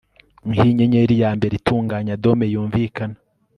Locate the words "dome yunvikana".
2.23-3.17